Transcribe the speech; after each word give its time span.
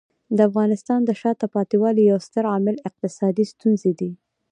د 0.35 0.37
افغانستان 0.49 0.99
د 1.05 1.11
شاته 1.21 1.45
پاتې 1.55 1.75
والي 1.83 2.01
یو 2.11 2.17
ستر 2.27 2.43
عامل 2.51 2.75
اقتصادي 2.89 3.45
ستونزې 3.53 3.91
دي. 3.99 4.11